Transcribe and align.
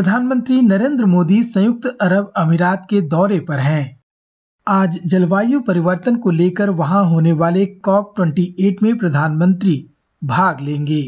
प्रधानमंत्री 0.00 0.60
नरेंद्र 0.62 1.04
मोदी 1.06 1.42
संयुक्त 1.44 1.86
अरब 2.02 2.32
अमीरात 2.38 2.86
के 2.90 3.00
दौरे 3.08 3.38
पर 3.48 3.58
हैं। 3.58 4.00
आज 4.66 4.98
जलवायु 5.06 5.60
परिवर्तन 5.60 6.16
को 6.16 6.30
लेकर 6.30 6.70
वहाँ 6.78 7.04
होने 7.08 7.32
वाले 7.42 7.64
कॉप 7.84 8.14
28 8.20 8.82
में 8.82 8.96
प्रधानमंत्री 8.98 9.74
भाग 10.22 10.60
लेंगे। 10.60 11.02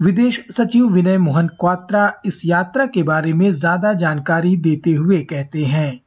विदेश 0.00 0.40
सचिव 0.50 0.88
विनय 0.88 1.18
मोहन 1.18 1.48
क्वात्रा 1.60 2.12
इस 2.26 2.42
यात्रा 2.46 2.86
के 2.88 3.02
बारे 3.04 3.32
में 3.34 3.50
ज़्यादा 3.52 3.92
जानकारी 4.02 4.56
देते 4.58 4.92
हुए 4.94 5.22
कहते 5.24 5.64
हैं। 5.66 6.00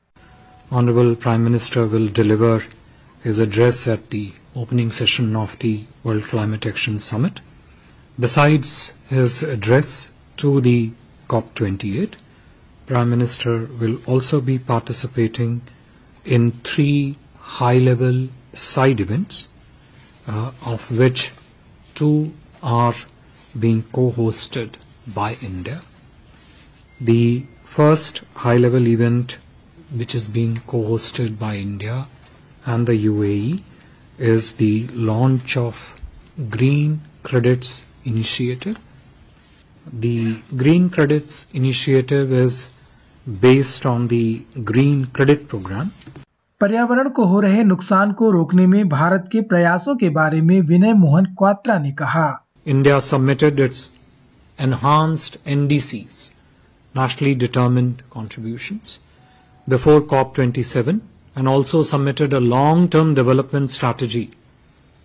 Honourable 0.72 1.16
prime 1.24 1.42
minister 1.42 1.82
will 1.94 2.12
deliver 2.16 2.68
his 3.26 3.42
address 3.42 3.88
at 3.88 4.04
the 4.16 4.28
opening 4.58 4.92
session 5.02 5.36
of 5.38 5.56
the 5.66 5.78
world 6.06 6.24
climate 6.26 6.68
action 6.68 6.98
summit 7.10 7.40
besides 8.18 8.80
his 9.12 9.44
address 9.50 10.10
to 10.38 10.60
the 10.62 10.92
COP28, 11.32 12.16
Prime 12.88 13.10
Minister 13.10 13.66
will 13.80 13.98
also 14.06 14.42
be 14.42 14.60
participating 14.60 15.62
in 16.26 16.52
three 16.52 17.16
high-level 17.40 18.28
side 18.54 19.00
events, 19.00 19.48
uh, 20.28 20.52
of 20.66 20.92
which 20.92 21.32
two 21.96 22.34
are 22.62 22.94
being 23.58 23.84
co-hosted 23.94 24.74
by 25.08 25.38
India. 25.42 25.82
The 27.00 27.46
first 27.64 28.22
high-level 28.36 28.88
event 28.88 29.38
which 29.94 30.14
is 30.16 30.28
being 30.30 30.62
co-hosted 30.68 31.40
by 31.40 31.56
India 31.58 32.08
and 32.66 32.88
the 32.88 33.06
UAE 33.06 33.62
is 34.18 34.54
the 34.54 34.88
launch 34.88 35.58
of 35.58 36.00
Green 36.50 37.02
Credits 37.24 37.84
Initiative. 38.06 38.78
The 40.01 40.43
Green 40.57 40.91
Credits 40.91 41.47
Initiative 41.53 42.33
is 42.33 42.71
based 43.27 43.87
on 43.87 44.09
the 44.09 44.43
Green 44.65 45.07
Credit 45.07 45.49
Program. 45.49 45.91
पर्यावरण 46.61 47.09
को 47.09 47.25
हो 47.25 47.41
रहे 47.41 47.65
नुकसान 47.65 48.13
को 48.13 48.31
रोकने 48.31 48.67
में 48.67 48.89
भारत 48.89 49.29
के 49.33 49.41
प्रयासों 49.51 49.97
के 49.97 50.09
बारे 50.11 50.41
में 50.43 50.61
विनय 50.71 50.93
मोहन 50.95 51.25
क्वात्रा 51.39 51.79
ने 51.79 51.93
कहा 51.93 52.29
India 52.75 53.01
submitted 53.01 53.61
its 53.61 53.91
enhanced 54.59 55.37
NDCs, 55.47 56.31
nationally 56.95 57.35
determined 57.35 58.03
contributions, 58.11 58.99
before 59.69 60.01
COP27 60.01 61.01
and 61.37 61.49
also 61.49 61.83
submitted 61.83 62.33
a 62.33 62.41
long-term 62.41 63.15
development 63.15 63.71
strategy 63.71 64.31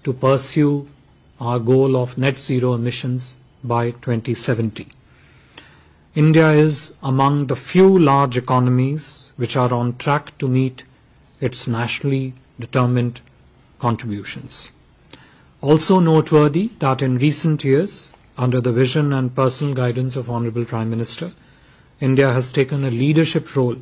to 0.05 0.13
pursue 0.13 0.87
our 1.41 1.59
goal 1.59 1.95
of 1.97 2.17
net 2.17 2.39
zero 2.39 2.73
emissions 2.73 3.35
by 3.66 3.90
2070. 3.90 4.88
India 6.14 6.50
is 6.50 6.94
among 7.02 7.46
the 7.46 7.56
few 7.56 7.98
large 7.98 8.38
economies 8.38 9.30
which 9.36 9.54
are 9.56 9.72
on 9.72 9.96
track 9.98 10.36
to 10.38 10.48
meet 10.48 10.82
its 11.40 11.66
nationally 11.66 12.32
determined 12.58 13.20
contributions. 13.78 14.70
Also 15.60 16.00
noteworthy 16.00 16.70
that 16.78 17.02
in 17.02 17.18
recent 17.18 17.64
years, 17.64 18.12
under 18.38 18.60
the 18.60 18.72
vision 18.72 19.12
and 19.12 19.34
personal 19.34 19.74
guidance 19.74 20.16
of 20.16 20.30
Honorable 20.30 20.64
Prime 20.64 20.88
Minister, 20.88 21.32
India 22.00 22.32
has 22.32 22.52
taken 22.52 22.84
a 22.84 22.90
leadership 22.90 23.54
role 23.56 23.76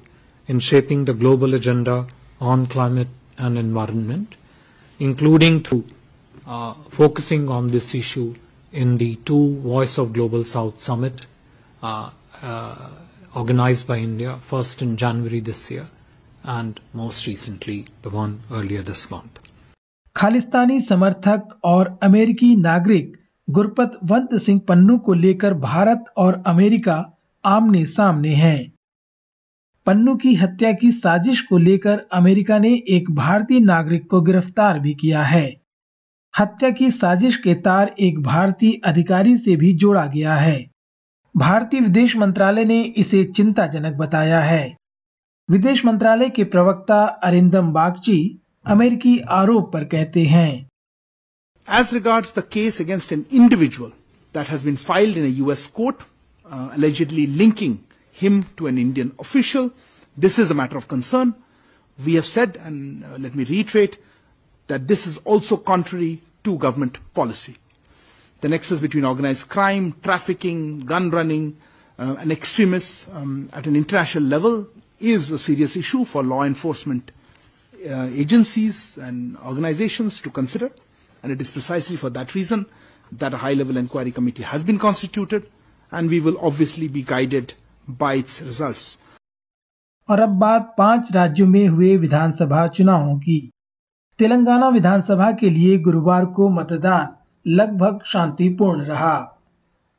in 0.49 0.59
shaping 0.61 1.05
the 1.05 1.15
global 1.15 1.55
agenda 1.55 2.07
on 2.41 2.67
climate 2.67 3.09
and 3.39 3.59
environment, 3.59 4.37
including 4.99 5.63
through 5.63 5.85
uh, 6.47 6.75
focusing 6.91 7.49
on 7.49 7.69
this 7.69 7.95
issue 7.95 8.35
in 8.75 8.99
the 8.99 9.17
two 9.17 9.61
Voice 9.61 9.99
of 9.99 10.13
Global 10.13 10.45
South 10.45 10.81
Summit 10.81 11.27
uh, 11.83 12.11
uh, 12.43 12.89
organized 13.35 13.87
by 13.87 13.99
India, 13.99 14.37
first 14.43 14.83
in 14.83 14.97
January 14.97 15.41
this 15.41 15.71
year 15.71 15.89
and 16.45 16.81
most 16.93 17.27
recently 17.27 17.87
the 18.03 18.11
one 18.11 18.43
earlier 18.53 18.83
this 18.83 19.11
month. 19.11 19.41
Khalistani 20.17 20.81
समर्थक 20.81 21.59
और 21.65 21.99
अमेरिकी 22.03 22.55
नागरिक 22.57 23.17
गुरपत 23.49 23.99
वंत 24.05 24.35
सिंह 24.35 24.61
पन्नू 24.69 24.99
को 24.99 25.13
लेकर 25.13 25.55
भारत 25.55 26.05
और 26.17 26.43
America 26.47 26.97
आमने 27.45 27.85
सामने 27.87 28.35
हैं 28.35 28.73
पन्नू 29.87 30.15
की 30.17 30.35
हत्या 30.35 30.73
की 30.73 30.93
साजिश 30.93 31.41
को 31.41 31.59
लेकर 31.59 32.07
अमेरिका 32.13 32.59
ने 32.59 32.73
एक 32.89 33.11
भारतीय 33.15 33.61
नागरिक 33.61 34.07
को 34.11 34.21
गिरफ़्तार 34.21 34.79
भी 34.81 34.95
किया 34.95 35.23
है 35.23 35.64
हत्या 36.35 36.71
की 36.71 36.91
साजिश 36.91 37.37
के 37.37 37.55
तार 37.65 37.95
एक 38.01 38.19
भारतीय 38.23 38.81
अधिकारी 38.85 39.37
से 39.37 39.57
भी 39.57 39.73
जोड़ा 39.73 40.05
गया 40.07 40.35
है। 40.35 40.65
भारतीय 41.35 41.81
विदेश 41.81 42.17
मंत्रालय 42.17 42.65
ने 42.65 42.83
इसे 42.99 43.25
चिंताजनक 43.25 43.95
बताया 43.97 44.41
है। 44.41 44.77
विदेश 45.49 45.85
मंत्रालय 45.85 46.31
के 46.31 46.45
प्रवक्ता 46.45 47.03
अरिंदम 47.25 47.73
बागची 47.73 48.19
अमेरिकी 48.67 49.19
आरोप 49.33 49.73
पर 49.73 49.85
कहते 49.85 50.25
हैं। 50.27 50.51
As 51.69 51.93
regard 51.95 52.27
the 52.39 52.43
case 52.53 52.81
against 52.81 53.13
an 53.13 53.25
individual 53.33 53.91
that 54.35 54.49
has 54.49 54.65
been 54.65 54.77
filed 54.77 55.19
in 55.19 55.27
US 55.27 55.67
court 55.77 56.03
allegedly 56.79 57.27
linking 57.27 57.77
him 58.17 58.43
to 58.59 58.69
an 58.69 58.79
Indian 58.79 59.11
official 59.21 59.71
this 60.17 60.39
is 60.39 60.53
a 60.53 60.57
matter 60.57 60.77
of 60.77 60.87
concern 60.91 61.33
we 61.99 62.15
have 62.15 62.23
said 62.23 62.57
and 62.57 63.05
let 63.21 63.37
me 63.37 63.45
reiterate 63.45 63.97
that 64.68 64.88
this 64.88 65.08
is 65.08 65.18
also 65.26 65.58
contrary 65.58 66.22
to 66.44 66.58
government 66.58 66.98
policy. 67.14 67.58
The 68.42 68.50
nexus 68.50 68.80
between 68.80 69.04
organized 69.06 69.50
crime, 69.50 69.94
trafficking, 70.04 70.82
gun 70.82 71.10
running, 71.10 71.58
uh, 71.98 72.16
and 72.20 72.32
extremists 72.32 73.06
um, 73.12 73.50
at 73.52 73.68
an 73.68 73.76
international 73.76 74.24
level 74.24 74.68
is 75.00 75.32
a 75.32 75.40
serious 75.40 75.76
issue 75.76 76.06
for 76.06 76.24
law 76.24 76.44
enforcement 76.44 77.12
uh, 77.90 78.10
agencies 78.12 78.98
and 78.98 79.38
organizations 79.40 80.22
to 80.22 80.30
consider. 80.30 80.72
And 81.24 81.32
it 81.32 81.42
is 81.42 81.52
precisely 81.52 81.98
for 81.98 82.10
that 82.12 82.34
reason 82.36 82.66
that 83.12 83.34
a 83.34 83.38
high-level 83.38 83.76
inquiry 83.78 84.12
committee 84.12 84.44
has 84.44 84.64
been 84.64 84.78
constituted, 84.80 85.50
and 85.92 86.10
we 86.10 86.20
will 86.20 86.38
obviously 86.40 86.88
be 86.88 87.02
guided 87.02 87.54
by 87.88 88.14
its 88.16 88.42
results. 88.42 88.98
और 90.10 90.20
अब 90.20 90.30
बात 90.40 90.74
पांच 90.78 91.12
राज्यों 91.16 91.48
में 91.48 91.68
हुए 91.68 91.96
विधानसभा 91.98 92.68
चुनावों 92.78 93.18
की 93.20 93.40
तेलंगाना 94.19 94.69
विधानसभा 94.69 95.33
के 95.33 95.51
लिए 95.51 95.79
गुरुवार 95.79 96.25
को 96.25 96.49
मतदान 96.49 97.09
लगभग 97.47 98.01
शांतिपूर्ण 98.07 98.81
रहा। 98.81 99.17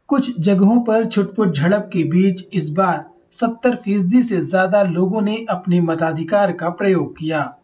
कुछ 0.08 0.40
जगहों 0.40 0.80
पर 0.82 1.06
छुटपुट 1.06 1.56
झड़प 1.56 1.90
के 1.94 2.04
बीच 2.04 2.48
इस 2.54 2.70
बार 2.70 3.06
70 3.34 3.76
फ़ीसदी 3.76 4.24
से 4.24 4.38
ज़्यादा 4.38 4.84
लोगों 4.84 5.22
ने 5.22 5.46
अपने 5.50 5.82
मताधिकार 5.82 6.52
का 6.52 6.70
प्रयोग 6.70 7.18
किया। 7.18 7.58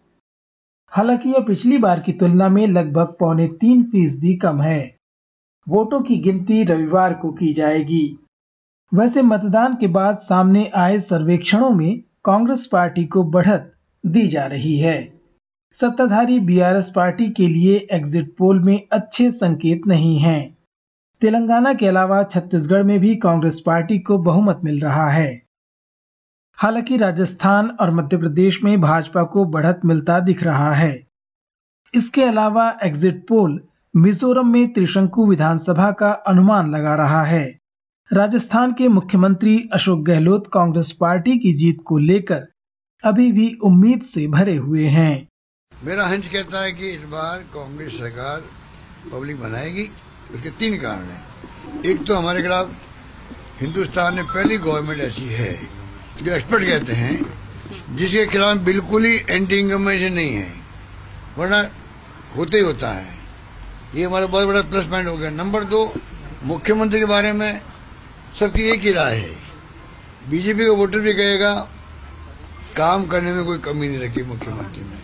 हालाँकि 0.88 1.30
यह 1.30 1.40
पिछली 1.40 1.78
बार 1.78 2.00
की 2.00 2.14
तुलना 2.14 2.50
में 2.50 2.68
लगभग 2.68 3.16
पौने 3.20 3.48
तीन 3.48 3.84
फ़ीसदी 3.84 4.36
कम 4.36 4.62
है। 4.62 4.96
वोटों 5.70 6.02
की 6.02 6.18
गिनती 6.18 6.64
रविवार 6.64 7.14
को 7.14 7.32
की 7.32 7.54
जाएगी। 7.54 8.18
वैसे 8.94 9.22
मतदान 9.22 9.76
के 9.76 9.88
बाद 9.88 10.18
सामने 10.18 10.72
आए 10.76 11.00
सर्वेक्षणों 11.00 11.70
में 11.70 12.04
कांग्रेस 12.26 12.66
पार्टी 12.66 13.06
को 13.06 13.24
बढ़त 13.24 13.74
दी 14.06 14.28
जा 14.28 14.46
रही 14.46 14.78
है। 14.80 15.21
सत्ताधारी 15.74 16.40
बीआरएस 16.40 16.94
पार्टी 16.96 17.30
के 17.30 17.48
लिए 17.48 17.88
एग्जिट 17.92 18.36
पोल 18.38 18.59
में 18.59 18.88
अच्छे 18.92 19.32
संकेत 19.32 19.82
नहीं 19.88 20.20
हैं। 20.20 20.58
तेलंगाना 21.22 21.74
के 21.74 21.88
अलावा 21.88 22.24
छत्तीसगढ़ 22.24 22.84
में 22.84 23.00
भी 23.00 23.16
कांग्रेस 23.16 23.64
पार्टी 23.66 24.00
को 24.00 24.18
बहुमत 24.18 24.62
मिल 24.64 24.80
रहा 24.80 25.09
है। 25.09 25.42
हालाँकि 26.56 26.98
राजस्थान 26.98 27.70
और 27.70 27.92
मध्य 27.92 28.18
प्रदेश 28.18 28.64
में 28.64 28.82
भाजपा 28.82 29.24
को 29.24 29.46
बढ़त 29.46 29.82
मिलता 29.86 30.20
दिख 30.20 30.44
रहा 30.44 30.74
है। 30.74 31.08
इसके 31.96 32.24
अलावा 32.24 32.78
एग्जिट 32.84 33.28
पोल 33.28 33.68
मिजोरम 33.96 34.47
में 34.47 34.73
त्रिशंकु 34.73 35.28
विधानसभा 35.28 35.91
का 35.91 36.12
अनुमान 36.12 36.72
लगा 36.72 36.96
रहा 36.96 37.23
है। 37.23 37.59
राजस्थान 38.14 38.73
के 38.73 38.88
मुख्यमंत्री 38.88 39.70
अशोक 39.73 40.00
गहलोत 40.00 40.50
कांग्रेस 40.53 40.91
पार्टी 40.91 41.38
की 41.38 41.53
जीत 41.53 41.78
को 41.85 41.97
लेकर 41.97 42.47
अभी 43.03 43.32
भी 43.32 43.58
उम्मीद 43.64 44.02
से 44.02 44.28
भरे 44.28 44.56
हुए 44.56 44.85
हैं। 44.85 45.31
मेरा 45.84 46.06
हंच 46.08 46.28
कहता 46.28 46.62
है 46.62 46.72
कि 46.72 46.90
इस 46.90 47.04
बार 47.04 47.38
कांग्रेस 47.54 47.94
सरकार 47.94 48.42
पब्लिक 49.12 49.40
बनाएगी, 49.42 49.84
उसके 50.34 50.50
तीन 50.50 50.78
कारण 50.80 51.06
हैं। 51.06 51.82
एक 51.82 52.06
तो 52.06 52.16
हमारे 52.16 52.42
खिलाफ 52.42 52.74
हिंदुस्तान 53.62 54.16
में 54.16 54.26
पहली 54.26 54.58
गवर्नमेंट 54.58 55.02
ऐसी 55.02 55.28
है, 55.30 55.54
जो 56.24 56.32
एक्सपर्ट 56.32 56.64
कहते 56.64 56.94
हैं, 56.94 57.96
जिसके 57.96 58.26
खिलाफ 58.28 58.58
बिल्कुल 58.58 59.06
ही 59.06 59.16
एंटी 59.30 59.60
इनकमेशन 59.60 60.14
नहीं 60.14 60.34
है, 60.34 60.54
वरना 61.38 61.62
होते 62.38 62.58
ही 62.58 62.64
होता 62.64 62.92
है। 62.92 63.20
ये 63.96 64.06
हमारा 64.06 64.26
बहुत 64.28 64.48
बड़ा 64.48 64.62
प्लस 64.62 64.86
पॉइंट 64.86 65.08
हो 65.08 65.18
गया। 65.18 65.30
नंबर 65.30 65.64
दो, 65.64 65.84
मुख्यमंत्री 66.44 67.00
के 67.00 67.06
बारे 67.06 67.34
में 67.34 67.62
सबकी 68.40 68.70
एक 68.70 68.82
ही 68.82 68.92
राय 68.92 69.16
है। 69.16 69.36
बीजेपी 70.30 70.66
का 70.66 70.72
वोटर 70.72 71.00
भी 71.00 71.14
कहेगा, 71.14 71.56
काम 72.78 73.06
करने 73.06 73.34
में 73.34 73.46
कोई 73.46 73.58
कमी 73.60 73.88
नहीं 73.88 74.00
रखी 74.00 74.24
मुख्यमंत्री 74.24 74.84
में 74.84 75.01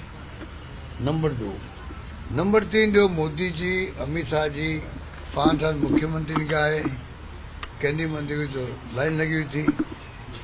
नंबर 1.01 1.29
दो। 1.29 1.53
नंबर 2.35 2.63
तीन 2.63 2.91
जो 2.91 3.09
मोदी 3.09 3.49
जी, 3.49 3.93
अमित 4.01 4.25
शाह 4.25 4.47
जी, 4.47 4.77
पाँच 5.35 5.61
साल 5.61 5.75
मुख्यमंत्री 5.75 6.45
का 6.45 6.65
है 6.65 6.79
केंद्रीय 7.81 8.07
मंत्री 8.07 8.37
की 8.37 8.47
तो 8.53 8.63
लाइन 8.97 9.13
लगी 9.13 9.33
हुई 9.33 9.43
थी। 9.43 9.65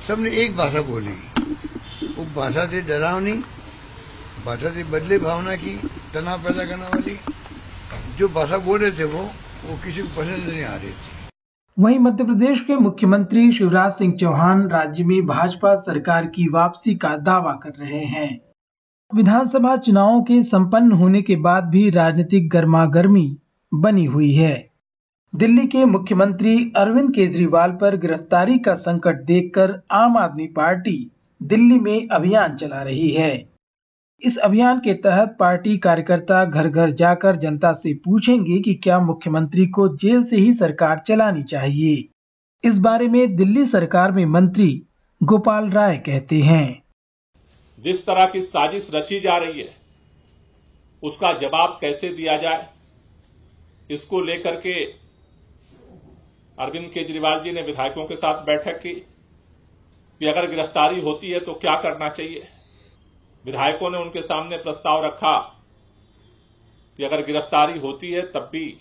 सबने 0.08 0.30
एक 0.30 0.56
भाषा 0.56 0.82
बोली। 0.82 1.16
वो 2.14 2.24
भाषा 2.36 2.66
थी 2.66 2.80
डरावनी, 2.80 3.32
भाषा 4.46 4.70
थी 4.70 4.84
बदले 4.84 5.18
भावना 5.18 5.56
की, 5.56 5.76
तनाव 6.14 6.38
पैदा 6.38 6.64
करने 6.64 6.86
वाली। 6.86 7.18
जो 8.18 8.28
भाषा 8.28 8.58
बोल 8.58 8.80
रहे 8.80 8.90
थे 8.90 9.04
वो 9.04 9.24
वो 9.64 9.78
किसी 9.84 10.02
को 10.02 10.08
पसंद 10.08 10.48
नहीं 10.48 10.64
आ 10.64 10.74
रही 10.76 10.90
थी। 10.90 11.28
वहीं 11.78 11.98
मध्य 11.98 12.24
प्रदेश 12.24 12.60
के 12.60 12.76
मुख्यमंत्री 12.76 13.52
शिवराज 13.52 13.92
सिंह 13.92 14.12
चौहान 14.12 14.68
राज्य 14.68 15.04
में 15.04 15.26
भाजपा 15.26 15.74
सरकार 15.74 16.26
की 16.26 16.48
वापसी 16.48 16.94
का 16.94 17.16
दावा 17.16 17.52
कर 17.52 17.72
रहे 17.80 18.04
हैं। 18.06 18.53
विधानसभा 19.12 19.76
चुनावों 19.76 20.22
के 20.22 20.42
संपन्न 20.42 20.92
होने 20.92 21.20
के 21.22 21.36
बाद 21.36 21.64
भी 21.64 21.90
राजनीतिक 21.90 22.48
गर्मागर्मी 22.48 23.36
बनी 23.72 24.04
हुई 24.04 24.32
है। 24.32 24.70
दिल्ली 25.34 25.66
के 25.66 25.84
मुख्यमंत्री 25.84 26.72
अरविंद 26.76 27.12
केजरीवाल 27.14 27.70
पर 27.70 27.96
गिरफ्तारी 27.96 28.58
का 28.58 28.74
संकट 28.74 29.22
देखकर 29.24 29.80
आम 29.90 30.16
आदमी 30.16 30.46
पार्टी 30.46 31.10
दिल्ली 31.40 31.78
में 31.80 32.08
अभियान 32.08 32.56
चला 32.56 32.82
रही 32.82 33.10
है। 33.10 33.48
इस 34.22 34.36
अभियान 34.38 34.78
के 34.78 34.94
तहत 34.94 35.36
पार्टी 35.40 35.78
कार्यकर्ता 35.78 36.44
घर 36.44 36.68
घर 36.68 36.90
जाकर 36.90 37.36
जनता 37.36 37.72
से 37.72 37.94
पूछेंगे 37.94 38.60
कि 38.60 38.74
क्या 38.74 38.98
मुख्यमंत्री 39.00 39.66
को 39.66 39.88
जेल 39.96 40.24
से 40.24 40.36
ही 40.36 40.52
सरकार 40.52 40.98
चलानी 40.98 41.42
चाहिए। 41.42 42.08
इस 42.64 42.78
बारे 42.78 43.08
में 43.08 43.36
दिल्ली 43.36 43.66
सरकार 43.66 44.12
में 44.12 44.24
मंत्री 44.26 44.82
गोपाल 45.20 45.70
राय 45.70 45.96
कहते 45.96 46.40
हैं। 46.40 46.83
जिस 47.78 48.04
तरह 48.06 48.24
की 48.24 48.42
साजिश 48.42 48.88
रची 48.94 49.20
जा 49.20 49.36
रही 49.36 49.60
है, 49.60 49.74
उसका 51.02 51.32
जवाब 51.32 51.78
कैसे 51.80 52.08
दिया 52.08 52.36
जाए? 52.36 52.68
इसको 53.90 54.20
लेकर 54.20 54.60
के 54.60 54.84
अरविंद 56.58 56.90
केजरीवाल 56.90 57.42
जी 57.42 57.52
ने 57.52 57.62
विधायकों 57.62 58.04
के 58.04 58.16
साथ 58.16 58.44
बैठक 58.44 58.78
की 58.78 58.94
कि 60.20 60.26
अगर 60.26 60.50
गिरफ्तारी 60.50 61.00
होती 61.00 61.30
है 61.30 61.40
तो 61.40 61.54
क्या 61.54 61.74
करना 61.80 62.08
चाहिए? 62.08 62.48
विधायकों 63.44 63.90
ने 63.90 63.98
उनके 63.98 64.22
सामने 64.22 64.56
प्रस्ताव 64.56 65.04
रखा 65.04 65.36
कि 66.98 67.04
अगर 67.04 67.24
गिरफ्तारी 67.24 67.78
होती 67.78 68.10
है, 68.12 68.22
तब 68.22 68.48
भी 68.52 68.76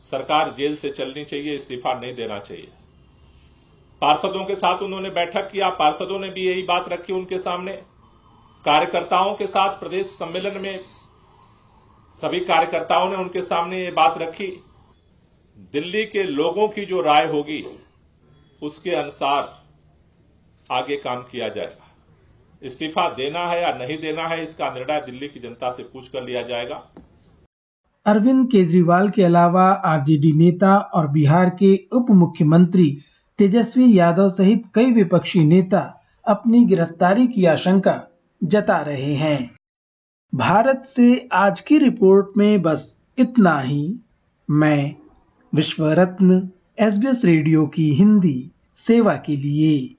सरकार 0.00 0.54
जेल 0.54 0.76
से 0.76 0.90
चलनी 0.90 1.24
चाहिए, 1.24 1.54
इस्तीफा 1.54 1.94
नहीं 1.94 2.14
देना 2.14 2.38
चाहिए। 2.38 2.68
पार्षदों 4.04 4.44
के 4.44 4.54
साथ 4.54 4.82
उन्होंने 4.82 5.10
बैठक 5.10 5.50
किया, 5.50 5.68
पार्षदों 5.68 6.18
ने 6.18 6.28
भी 6.28 6.46
यही 6.46 6.62
बात 6.62 6.88
रखी 6.88 7.12
उनके 7.12 7.38
सामने। 7.38 7.72
कार्यकर्ताओं 8.64 9.34
के 9.34 9.46
साथ 9.46 9.68
प्रदेश 9.68 10.06
सम्मेलन 10.06 10.60
में 10.60 10.80
सभी 12.22 12.40
कार्यकर्ताओं 12.40 13.08
ने 13.10 13.16
उनके 13.16 13.42
सामने 13.42 13.84
ये 13.84 13.90
बात 13.90 14.18
रखी। 14.18 14.46
दिल्ली 15.72 16.04
के 16.04 16.22
लोगों 16.22 16.68
की 16.68 16.84
जो 16.84 17.00
राय 17.00 17.26
होगी, 17.26 17.64
उसके 18.62 18.90
अनुसार 18.90 19.64
आगे 20.72 20.96
काम 20.96 21.22
किया 21.22 21.48
जाएगा। 21.48 21.90
इस्तीफा 22.62 23.08
देना 23.08 23.46
है 23.46 23.62
या 23.62 23.72
नहीं 23.72 23.98
देना 23.98 24.26
है, 24.26 24.42
इसका 24.42 24.70
निर्णय 24.70 25.00
दिल्ली 25.00 25.28
की 25.28 25.40
जनता 25.40 25.70
से 25.70 25.82
पूछ 25.82 26.08
कर 26.08 26.22
लिया 26.22 26.42
जाएगा। 26.42 26.82
अरविंद 28.06 28.46
केजरीवाल 28.52 29.08
के 29.08 29.22
अलावा 29.22 29.64
आरजेडी 29.86 30.32
नेता 30.32 30.78
और 30.94 31.08
बिहार 31.08 31.50
के 31.50 31.74
उप 31.92 32.06
मुख्यमंत्री 32.10 32.96
तेजस्वी 33.38 33.98
यादव 33.98 34.28
सहित 34.30 34.62
कई 34.74 34.90
विपक्षी 34.90 35.44
नेता 35.44 36.00
अपनी 36.28 36.64
गिरफ्तारी 36.64 37.26
की 37.26 37.44
आशंका 37.44 38.08
जता 38.44 38.76
रहे 38.80 39.14
हैं। 39.14 39.50
भारत 40.34 40.84
से 40.86 41.28
आज 41.32 41.60
की 41.60 41.78
रिपोर्ट 41.78 42.26
में 42.36 42.62
बस 42.62 43.02
इतना 43.18 43.60
ही। 43.60 43.98
मैं 44.50 44.94
विश्व 45.54 45.88
रत्न 45.88 46.50
एसबीएस 46.78 47.24
रेडियो 47.24 47.66
की 47.66 47.94
हिंदी 47.94 48.50
सेवा 48.76 49.14
के 49.14 49.36
लिए। 49.36 49.94